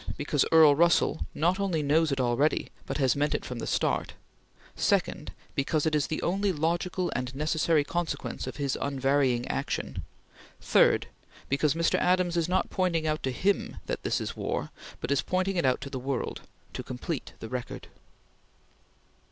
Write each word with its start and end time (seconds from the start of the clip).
Because 0.17 0.45
Earl 0.51 0.75
Russell 0.75 1.27
not 1.35 1.59
only 1.59 1.83
knows 1.83 2.11
it 2.11 2.19
already, 2.19 2.69
but 2.87 2.97
has 2.97 3.15
meant 3.15 3.35
it 3.35 3.45
from 3.45 3.59
the 3.59 3.67
start. 3.67 4.15
2nd 4.75 5.29
Because 5.53 5.85
it 5.85 5.93
is 5.93 6.07
the 6.07 6.23
only 6.23 6.51
logical 6.51 7.11
and 7.15 7.35
necessary 7.35 7.83
consequence 7.83 8.47
of 8.47 8.55
his 8.55 8.75
unvarying 8.81 9.47
action. 9.47 10.01
3d. 10.59 11.03
Because 11.49 11.75
Mr. 11.75 11.99
Adams 11.99 12.35
is 12.35 12.49
not 12.49 12.71
pointing 12.71 13.05
out 13.05 13.21
to 13.21 13.31
him 13.31 13.77
that 13.85 14.01
'this 14.01 14.21
is 14.21 14.35
war,' 14.35 14.71
but 15.01 15.11
is 15.11 15.21
pointing 15.21 15.55
it 15.55 15.65
out 15.65 15.81
to 15.81 15.89
the 15.91 15.99
world, 15.99 16.41
to 16.73 16.81
complete 16.81 17.33
the 17.39 17.47
record." 17.47 17.87